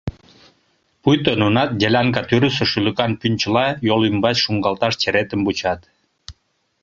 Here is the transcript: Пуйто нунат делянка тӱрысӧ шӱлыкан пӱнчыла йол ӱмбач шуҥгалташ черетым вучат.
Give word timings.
Пуйто 1.01 1.31
нунат 1.41 1.69
делянка 1.81 2.21
тӱрысӧ 2.29 2.65
шӱлыкан 2.71 3.11
пӱнчыла 3.21 3.65
йол 3.87 4.01
ӱмбач 4.09 4.35
шуҥгалташ 4.43 4.93
черетым 5.01 5.41
вучат. 5.45 5.81